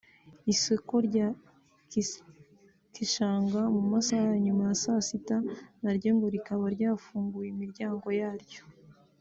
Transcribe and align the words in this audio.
Isoko 0.53 0.93
rya 1.07 1.27
Kitshanga 2.93 3.61
mu 3.73 3.81
masaha 3.91 4.23
ya 4.31 4.37
nyuma 4.45 4.63
ya 4.69 4.75
saa 4.83 5.01
sita 5.07 5.37
naryo 5.83 6.09
ngo 6.17 6.25
rikaba 6.35 6.65
ryarafunguye 6.75 7.47
imiryango 7.53 8.07
yaryo 8.21 8.61